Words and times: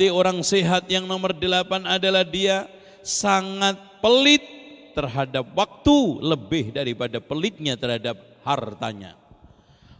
hati 0.00 0.08
orang 0.08 0.40
sehat 0.40 0.88
yang 0.88 1.04
nomor 1.04 1.36
delapan 1.36 1.84
adalah 1.84 2.24
dia 2.24 2.64
sangat 3.04 3.76
pelit 4.00 4.40
terhadap 4.96 5.44
waktu 5.52 6.24
lebih 6.24 6.72
daripada 6.72 7.20
pelitnya 7.20 7.76
terhadap 7.76 8.16
hartanya. 8.40 9.12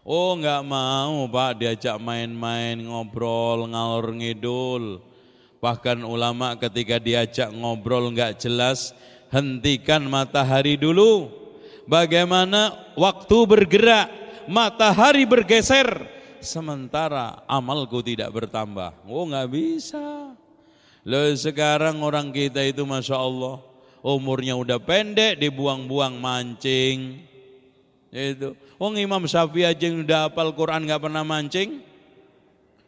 Oh 0.00 0.32
nggak 0.40 0.64
mau 0.64 1.28
pak 1.28 1.60
diajak 1.60 2.00
main-main 2.00 2.80
ngobrol 2.80 3.68
ngalor 3.68 4.16
ngidul. 4.16 5.04
Bahkan 5.60 6.00
ulama 6.00 6.56
ketika 6.56 6.96
diajak 6.96 7.52
ngobrol 7.52 8.08
nggak 8.08 8.40
jelas 8.40 8.96
hentikan 9.28 10.00
matahari 10.08 10.80
dulu. 10.80 11.28
Bagaimana 11.84 12.72
waktu 12.96 13.36
bergerak 13.44 14.08
matahari 14.48 15.28
bergeser 15.28 16.08
sementara 16.42 17.44
amalku 17.48 18.00
tidak 18.04 18.32
bertambah. 18.32 19.06
Oh 19.08 19.24
nggak 19.28 19.48
bisa. 19.48 20.34
Loh 21.04 21.32
sekarang 21.32 22.04
orang 22.04 22.28
kita 22.28 22.60
itu 22.60 22.84
masya 22.84 23.16
Allah 23.16 23.60
umurnya 24.00 24.56
udah 24.56 24.80
pendek 24.80 25.40
dibuang-buang 25.40 26.16
mancing. 26.20 27.24
Itu. 28.10 28.58
Wong 28.80 28.96
Imam 28.98 29.22
Syafi'i 29.28 29.68
aja 29.68 29.86
yang 29.86 30.02
udah 30.02 30.28
hafal 30.28 30.50
Quran 30.56 30.88
nggak 30.88 31.04
pernah 31.04 31.22
mancing. 31.22 31.84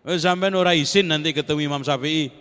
Sampai 0.03 0.51
ora 0.51 0.75
isin 0.75 1.07
nanti 1.07 1.31
ketemu 1.31 1.71
Imam 1.71 1.87
Syafi'i. 1.87 2.33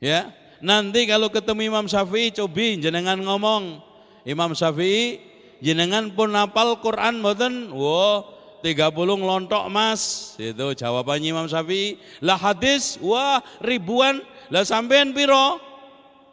Ya, 0.00 0.32
nanti 0.64 1.04
kalau 1.04 1.28
ketemu 1.28 1.68
Imam 1.76 1.86
Syafi'i 1.86 2.32
cobi 2.32 2.80
jenengan 2.80 3.20
ngomong 3.20 3.84
Imam 4.24 4.56
Syafi'i 4.56 5.20
jenengan 5.60 6.08
pun 6.16 6.32
hafal 6.32 6.80
Quran 6.80 7.20
mboten? 7.20 7.70
Wah, 7.76 8.24
30 8.62 8.94
ngelontok 8.94 9.66
mas. 9.68 10.32
Itu 10.38 10.72
jawabannya 10.72 11.34
Imam 11.34 11.50
Syafi'i. 11.50 11.98
Lah 12.22 12.38
hadis, 12.38 12.96
wah 13.02 13.42
ribuan. 13.58 14.22
Lah 14.48 14.62
sampean 14.62 15.10
piro? 15.10 15.58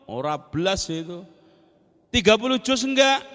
Ora 0.06 0.38
belas 0.38 0.86
itu. 0.88 1.26
30 2.14 2.62
juz 2.62 2.82
enggak? 2.86 3.26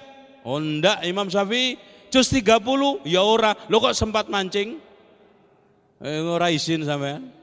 Oh 0.47 0.63
enggak 0.63 1.03
Imam 1.03 1.27
Syafi'i 1.27 1.77
juz 2.09 2.31
30 2.31 3.03
ya 3.03 3.21
ora. 3.27 3.59
Lo 3.67 3.83
kok 3.83 3.99
sempat 3.99 4.31
mancing? 4.31 4.79
Eh, 5.99 6.23
ora 6.23 6.55
izin 6.55 6.87
sampean. 6.87 7.35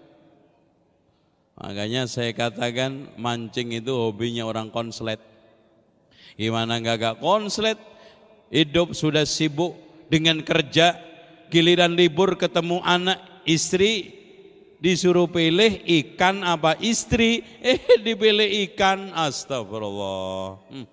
Makanya 1.60 2.10
saya 2.10 2.34
katakan 2.34 3.12
mancing 3.20 3.76
itu 3.76 3.92
hobinya 3.94 4.48
orang 4.48 4.72
konslet. 4.72 5.20
Gimana 6.40 6.80
enggak 6.80 6.98
gak 6.98 7.18
konslet? 7.22 7.78
Hidup 8.52 8.92
sudah 8.92 9.24
sibuk 9.24 9.78
dengan 10.12 10.44
kerja, 10.44 11.00
giliran 11.52 11.94
libur 11.94 12.40
ketemu 12.40 12.80
anak 12.82 13.20
istri 13.44 14.22
disuruh 14.82 15.30
pilih 15.30 15.86
ikan 15.86 16.42
apa 16.42 16.74
istri, 16.82 17.46
eh 17.62 18.02
dipilih 18.02 18.50
ikan, 18.72 19.14
astagfirullah. 19.14 20.58
Hmm. 20.74 20.88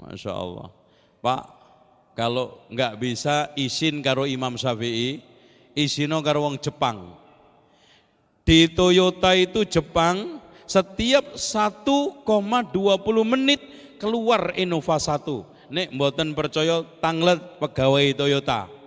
Masya 0.00 0.32
Allah. 0.32 0.72
Pak, 1.20 1.44
kalau 2.16 2.64
nggak 2.72 2.96
bisa 2.96 3.52
isin 3.52 4.00
karo 4.00 4.24
Imam 4.24 4.56
Syafi'i, 4.56 5.20
isino 5.76 6.24
karo 6.24 6.48
wong 6.48 6.56
Jepang. 6.56 7.20
Di 8.40 8.72
Toyota 8.72 9.36
itu 9.36 9.68
Jepang 9.68 10.40
setiap 10.64 11.36
1,20 11.36 12.24
menit 13.28 13.60
keluar 14.00 14.56
Innova 14.56 14.96
1. 14.96 15.70
Nek 15.70 15.92
mboten 15.94 16.32
percaya 16.32 16.82
tanglet 16.98 17.38
pegawai 17.60 18.16
Toyota. 18.16 18.79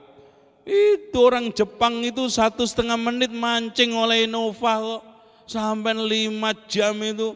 Itu 0.64 1.28
orang 1.28 1.52
Jepang 1.52 2.00
itu 2.08 2.24
satu 2.32 2.64
setengah 2.64 2.96
menit 2.96 3.32
mancing 3.36 3.92
oleh 3.96 4.24
Innova 4.24 4.80
kok. 4.80 5.04
Sampai 5.44 5.92
lima 5.92 6.56
jam 6.72 6.96
itu 7.04 7.36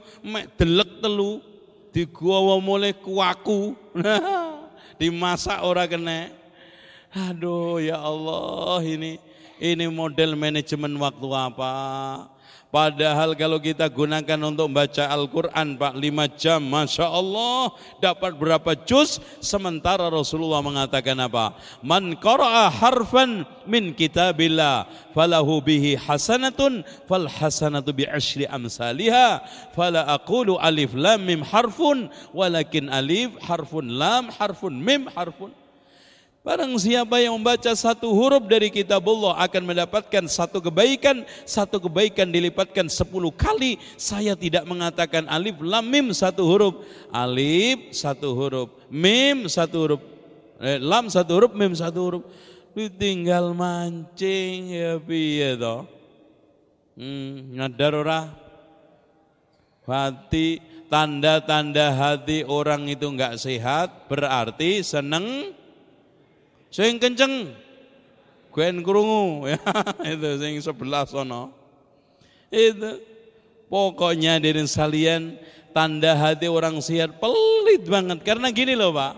delek 0.55 1.03
telu 1.03 1.43
digawa 1.91 2.55
mulai 2.63 2.95
kuaku. 2.95 3.75
Dimasak 4.99 5.59
ora 5.59 5.83
kena. 5.83 6.31
Aduh 7.11 7.83
ya 7.83 7.99
Allah 7.99 8.79
ini 8.83 9.19
ini 9.59 9.85
model 9.89 10.37
manajemen 10.37 10.95
waktu 11.01 11.27
apa 11.33 11.73
Padahal 12.67 13.31
kalau 13.39 13.63
kita 13.63 13.87
gunakan 13.87 14.39
untuk 14.43 14.67
baca 14.75 15.07
Al-Quran 15.07 15.79
Pak 15.79 15.93
5 15.95 16.35
jam 16.35 16.59
Masya 16.59 17.07
Allah 17.07 17.71
dapat 18.03 18.35
berapa 18.35 18.75
juz? 18.83 19.23
Sementara 19.39 20.11
Rasulullah 20.11 20.59
mengatakan 20.59 21.15
apa? 21.15 21.55
Man 21.79 22.19
qara'a 22.19 22.67
harfan 22.67 23.47
min 23.63 23.95
kitabillah 23.95 24.83
Falahu 25.15 25.63
bihi 25.63 25.95
hasanatun 25.95 26.83
Fal 27.07 27.31
hasanatu 27.31 27.95
bi 27.95 28.03
ashri 28.03 28.43
amsaliha 28.43 29.47
Fala 29.71 30.03
aqulu 30.11 30.59
alif 30.59 30.91
lam 30.91 31.23
mim 31.23 31.47
harfun 31.47 32.11
Walakin 32.35 32.91
alif 32.91 33.31
harfun 33.47 33.95
lam 33.95 34.27
harfun 34.35 34.75
mim 34.75 35.07
harfun 35.15 35.55
Barang 36.47 36.79
siapa 36.79 37.19
yang 37.19 37.35
membaca 37.35 37.75
satu 37.75 38.07
huruf 38.15 38.47
dari 38.47 38.71
kitab 38.71 39.03
Allah 39.03 39.35
akan 39.43 39.67
mendapatkan 39.67 40.31
satu 40.31 40.63
kebaikan, 40.63 41.27
satu 41.43 41.75
kebaikan 41.75 42.31
dilipatkan 42.31 42.87
sepuluh 42.87 43.35
kali. 43.35 43.75
Saya 43.99 44.31
tidak 44.31 44.63
mengatakan 44.63 45.27
alif 45.27 45.59
lam 45.59 45.83
mim 45.83 46.15
satu 46.15 46.47
huruf, 46.47 46.87
alif 47.11 47.91
satu 47.91 48.31
huruf, 48.31 48.71
mim 48.87 49.51
satu 49.51 49.75
huruf, 49.75 50.01
eh, 50.63 50.79
lam 50.79 51.11
satu 51.11 51.35
huruf, 51.35 51.51
mim 51.51 51.75
satu 51.75 51.99
huruf. 51.99 52.23
Tinggal 52.95 53.51
mancing 53.51 54.71
ya 54.71 55.03
piye 55.03 55.59
toh? 55.59 55.83
Hmm, 56.95 57.59
nyadar 57.59 57.91
ora? 57.91 58.21
Hati 59.83 60.63
tanda-tanda 60.87 61.91
hati 61.91 62.47
orang 62.47 62.87
itu 62.87 63.11
enggak 63.11 63.35
sehat 63.35 64.07
berarti 64.07 64.79
seneng 64.79 65.56
Sing 66.67 66.99
kenceng 66.99 67.53
Gwen 68.57 68.81
krungu 68.81 69.45
ya 69.53 69.61
itu 70.01 70.29
sing 70.41 70.57
sebelah 70.57 71.05
sono. 71.05 71.53
Itu 72.49 72.97
pokoknya 73.69 74.41
dari 74.41 74.65
salian 74.65 75.37
tanda 75.77 76.17
hati 76.17 76.49
orang 76.49 76.81
sehat 76.81 77.21
pelit 77.21 77.85
banget 77.85 78.25
karena 78.25 78.49
gini 78.49 78.73
loh 78.73 78.97
Pak. 78.97 79.13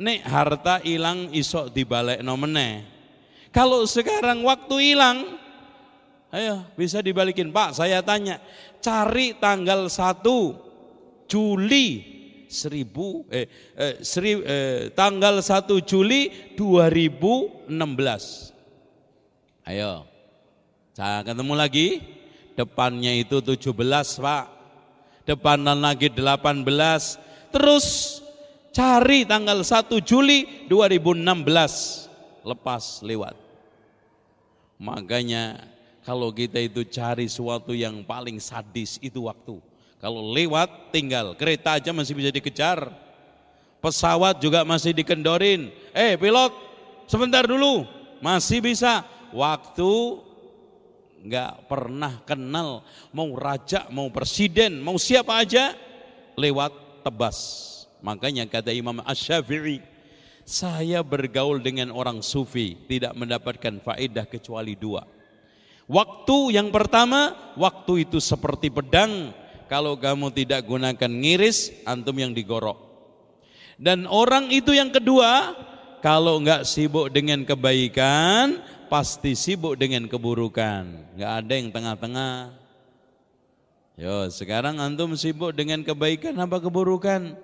Nek 0.00 0.24
harta 0.24 0.80
hilang 0.80 1.28
isok 1.36 1.68
dibalik 1.68 2.24
nomene. 2.24 2.88
Kalau 3.52 3.84
sekarang 3.84 4.40
waktu 4.40 4.96
hilang, 4.96 5.36
ayo 6.32 6.64
bisa 6.80 7.04
dibalikin 7.04 7.52
Pak. 7.52 7.76
Saya 7.76 8.00
tanya, 8.00 8.40
cari 8.80 9.36
tanggal 9.36 9.92
1 9.92 10.24
Juli 11.28 12.19
seribu 12.50 13.22
eh, 13.30 13.46
eh, 13.78 14.02
seri, 14.02 14.42
eh, 14.42 14.90
tanggal 14.90 15.38
1 15.38 15.78
Juli 15.86 16.52
2016. 16.58 17.70
Ayo. 19.64 20.04
Saya 20.92 21.22
ketemu 21.22 21.54
lagi. 21.54 22.02
Depannya 22.58 23.14
itu 23.14 23.40
17, 23.40 24.18
Pak. 24.20 24.44
Depanan 25.24 25.78
lagi 25.78 26.10
18. 26.10 27.16
Terus 27.54 28.18
cari 28.74 29.22
tanggal 29.24 29.62
1 29.62 30.02
Juli 30.02 30.66
2016. 30.66 32.10
Lepas 32.42 33.00
lewat. 33.06 33.38
Makanya 34.80 35.70
kalau 36.02 36.34
kita 36.34 36.58
itu 36.58 36.82
cari 36.88 37.30
sesuatu 37.30 37.76
yang 37.76 38.02
paling 38.02 38.42
sadis 38.42 38.98
itu 38.98 39.30
waktu. 39.30 39.69
Kalau 40.00 40.32
lewat 40.32 40.96
tinggal, 40.96 41.36
kereta 41.36 41.76
aja 41.76 41.92
masih 41.92 42.16
bisa 42.16 42.32
dikejar. 42.32 42.88
Pesawat 43.84 44.40
juga 44.40 44.64
masih 44.64 44.96
dikendorin. 44.96 45.68
Eh 45.92 46.16
pilot, 46.16 46.52
sebentar 47.04 47.44
dulu, 47.44 47.84
masih 48.24 48.64
bisa. 48.64 49.04
Waktu 49.30 49.92
nggak 51.20 51.68
pernah 51.68 52.24
kenal 52.24 52.80
mau 53.12 53.28
raja, 53.36 53.84
mau 53.92 54.08
presiden, 54.08 54.80
mau 54.80 54.96
siapa 54.96 55.36
aja 55.36 55.76
lewat 56.32 57.04
tebas. 57.04 57.38
Makanya 58.00 58.48
kata 58.48 58.72
Imam 58.72 59.04
Ash-Syafi'i, 59.04 59.84
saya 60.48 61.04
bergaul 61.04 61.60
dengan 61.60 61.92
orang 61.92 62.24
sufi 62.24 62.72
tidak 62.88 63.12
mendapatkan 63.12 63.76
faedah 63.84 64.24
kecuali 64.24 64.72
dua. 64.72 65.04
Waktu 65.84 66.56
yang 66.56 66.72
pertama, 66.72 67.52
waktu 67.60 68.08
itu 68.08 68.16
seperti 68.22 68.72
pedang 68.72 69.36
kalau 69.70 69.94
kamu 69.94 70.34
tidak 70.34 70.66
gunakan 70.66 70.98
ngiris, 70.98 71.70
antum 71.86 72.18
yang 72.18 72.34
digorok. 72.34 72.74
Dan 73.78 74.10
orang 74.10 74.50
itu 74.50 74.74
yang 74.74 74.90
kedua, 74.90 75.54
kalau 76.02 76.42
enggak 76.42 76.66
sibuk 76.66 77.06
dengan 77.14 77.46
kebaikan, 77.46 78.58
pasti 78.90 79.38
sibuk 79.38 79.78
dengan 79.78 80.10
keburukan. 80.10 81.14
Enggak 81.14 81.32
ada 81.38 81.52
yang 81.54 81.68
tengah-tengah. 81.70 82.34
Yo, 83.94 84.26
sekarang 84.26 84.82
antum 84.82 85.14
sibuk 85.14 85.54
dengan 85.54 85.86
kebaikan 85.86 86.34
apa 86.34 86.58
keburukan? 86.58 87.38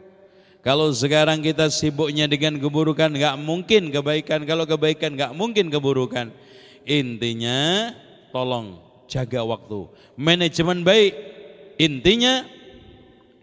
Kalau 0.66 0.90
sekarang 0.90 1.46
kita 1.46 1.70
sibuknya 1.70 2.26
dengan 2.26 2.58
keburukan, 2.58 3.06
enggak 3.14 3.38
mungkin 3.38 3.94
kebaikan. 3.94 4.42
Kalau 4.42 4.66
kebaikan, 4.66 5.14
enggak 5.14 5.30
mungkin 5.30 5.70
keburukan. 5.70 6.34
Intinya, 6.82 7.94
tolong 8.34 8.82
jaga 9.06 9.46
waktu. 9.46 9.86
Manajemen 10.18 10.82
baik. 10.82 11.35
Intinya 11.76 12.44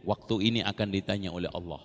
waktu 0.01 0.35
ini 0.51 0.59
akan 0.65 0.88
ditanya 0.89 1.30
oleh 1.30 1.50
Allah. 1.53 1.81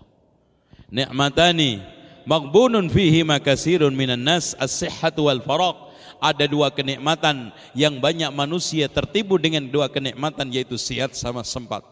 Nikmatani 0.88 1.84
maghbunun 2.24 2.88
fihi 2.88 3.20
makasirun 3.24 3.92
minan 3.92 4.24
nas 4.24 4.56
as-sihhatu 4.56 5.28
wal 5.28 5.44
faraq. 5.44 5.76
Ada 6.18 6.50
dua 6.50 6.74
kenikmatan 6.74 7.54
yang 7.78 8.02
banyak 8.02 8.34
manusia 8.34 8.90
tertipu 8.90 9.38
dengan 9.38 9.70
dua 9.70 9.86
kenikmatan 9.86 10.50
yaitu 10.50 10.74
sehat 10.74 11.14
sama 11.14 11.46
sempat. 11.46 11.86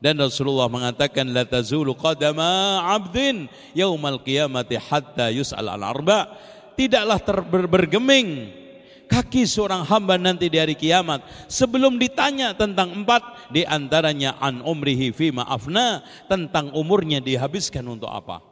Dan 0.00 0.16
Rasulullah 0.16 0.70
mengatakan 0.70 1.28
la 1.28 1.44
tazulu 1.44 1.92
qadama 1.92 2.80
'abdin 2.86 3.50
yaumal 3.76 4.22
qiyamati 4.22 4.78
hatta 4.78 5.28
yus'al 5.28 5.68
al 5.68 5.84
arba. 5.84 6.32
Tidaklah 6.78 7.18
terbergeming 7.18 8.54
kaki 9.08 9.48
seorang 9.48 9.82
hamba 9.88 10.20
nanti 10.20 10.52
di 10.52 10.60
hari 10.60 10.76
kiamat. 10.76 11.24
Sebelum 11.48 11.96
ditanya 11.96 12.52
tentang 12.52 12.92
empat 12.92 13.50
di 13.50 13.64
antaranya 13.64 14.36
an 14.38 14.60
umrihi 14.60 15.10
fi 15.10 15.32
maafna 15.32 16.04
tentang 16.28 16.70
umurnya 16.76 17.24
dihabiskan 17.24 17.82
untuk 17.88 18.12
apa 18.12 18.47